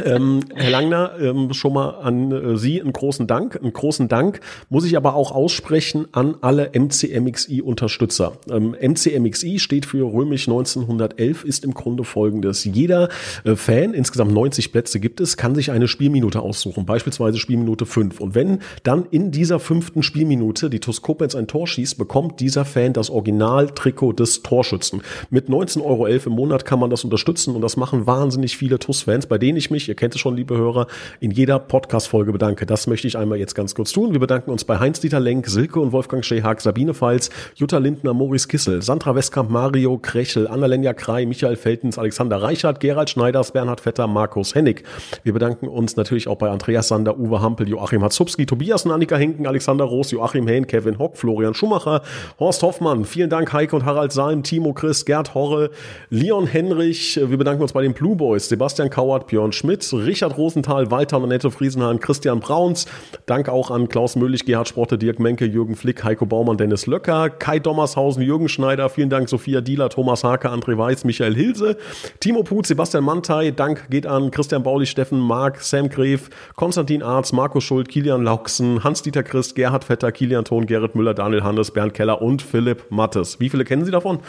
[0.04, 3.56] Ähm, Herr Langner, ähm, schon mal an äh, Sie einen großen Dank.
[3.56, 6.74] Einen großen Dank muss ich aber auch aussprechen an alle
[7.08, 8.32] MCMXI-Unterstützer.
[8.50, 12.64] Ähm, MCMXI steht für Römisch 1911, ist im Grunde folgendes.
[12.64, 13.08] Jeder
[13.44, 18.20] äh, Fan, insgesamt 90 Plätze gibt es, kann sich eine Spielminute aussuchen, beispielsweise Spielminute 5.
[18.20, 21.02] Und wenn dann in dieser fünften Spielminute die TuS
[21.34, 25.02] ein Tor schießt, bekommt dieser Fan das Original-Trikot des Torschützen.
[25.30, 29.26] Mit 19,11 Euro im Monat kann man das unterstützen und das machen wahnsinnig viele TuS-Fans,
[29.26, 30.86] bei denen ich mich, ihr kennt es schon, liebe Hörer,
[31.20, 32.66] in jeder Podcast-Folge bedanke.
[32.66, 34.12] Das möchte ich einmal jetzt ganz kurz tun.
[34.12, 38.48] Wir bedanken uns bei Heinz-Dieter Lenk, Silke und Wolfgang Schehag, Sabine Pfalz, Jutta Lindner, Maurice
[38.48, 44.06] Kissel, Sandra Westkamp, Mario Krechel, Annalenja Krei, Michael Feltens, Alexander Reichert, Gerald Schneiders, Bernhard Vetter,
[44.06, 44.84] Markus Hennig.
[45.22, 49.16] Wir bedanken uns natürlich auch bei Andreas Sander, Uwe Hampel, Joachim Hatzubski, Tobias und Annika
[49.16, 52.02] Hinken, Alexander Roos, Joachim Hehn, Kevin Hock, Florian Schumacher,
[52.38, 53.04] Horst Hoffmann.
[53.04, 55.70] Vielen Dank Heike und Harald Salm, Timo Chris, Gerd Horre,
[56.10, 57.20] Leon Henrich.
[57.22, 61.24] Wir bedanken uns bei den Blue Boys, Sebastian Kauert, Björn Schmidt, Richard Rosenthal, Walter und
[61.24, 62.86] Annette Friesenhahn, Christian Brauns.
[63.26, 67.30] Dank auch an Klaus Möhlich, Gerhard Sporte, Dirk Menke, Jürgen Flick, Heiko Baumann, Dennis Löcker,
[67.30, 68.88] Kai Dommershausen, Jürgen Schneider.
[68.88, 71.76] Vielen Dank Sophia Dieler, Thomas Hake, André Weiß, Michael Hilse,
[72.20, 73.50] Timo Put, Sebastian Mantei.
[73.50, 78.84] Dank geht an Christian Baulich, Steffen Mark, Sam Gref, Konstantin Arz, Markus Schuld, Kilian Lauksen,
[78.84, 83.40] Hans-Dieter Christ, Gerhard Vetter, Kilian Thon, Gerrit Müller, Daniel Hannes, Bernd Keller und Philipp Mattes.
[83.40, 84.20] Wie viele kennen Sie davon?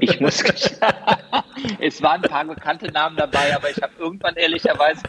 [0.00, 0.42] ich muss
[1.78, 5.02] es waren ein paar bekannte Namen dabei, aber ich habe irgendwann ehrlicherweise,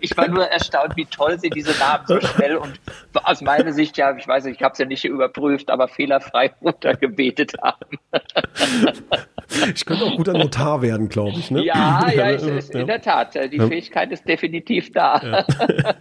[0.00, 2.80] ich war nur erstaunt, wie toll sie diese Namen so schnell und
[3.22, 7.54] aus meiner Sicht, ja, ich weiß nicht, ich habe ja nicht überprüft, aber fehlerfrei runtergebetet
[7.62, 7.98] haben.
[9.74, 11.50] Ich könnte auch guter Notar werden, glaube ich.
[11.50, 11.64] Ne?
[11.64, 13.34] Ja, ja, ich, ist, in der Tat.
[13.34, 13.58] Die.
[13.58, 15.20] Fähigkeit ist definitiv da.
[15.22, 15.46] Ja.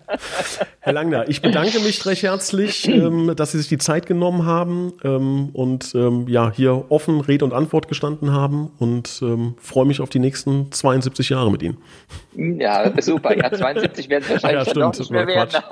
[0.80, 4.94] Herr Langner, ich bedanke mich recht herzlich, ähm, dass Sie sich die Zeit genommen haben
[5.04, 9.08] ähm, und ähm, ja hier offen Rede und Antwort gestanden haben und
[9.62, 11.78] freue mich auf die nächsten 72 Jahre mit Ihnen.
[12.38, 13.36] Ja, super.
[13.36, 15.64] Ja, 72 werden es wahrscheinlich ja, stimmt, nicht mehr werden.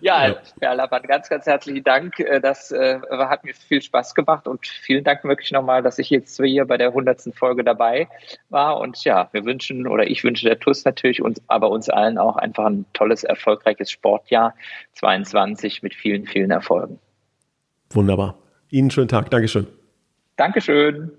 [0.00, 2.18] ja, ja, Herr Lappert, ganz, ganz herzlichen Dank.
[2.18, 6.10] Äh, das äh, hat mir viel Spaß gemacht und vielen Dank wirklich nochmal, dass ich
[6.10, 7.34] jetzt hier bei der 100.
[7.34, 8.08] Folge dabei
[8.50, 8.80] war.
[8.80, 12.36] Und ja, wir wünschen oder ich wünsche der TUS natürlich uns, aber uns allen auch
[12.36, 14.54] einfach ein tolles, erfolgreiches Sportjahr
[14.94, 16.98] 22 mit vielen, vielen Erfolgen.
[17.90, 18.38] Wunderbar.
[18.70, 19.30] Ihnen schönen Tag.
[19.30, 19.66] Dankeschön.
[20.36, 21.10] Dankeschön.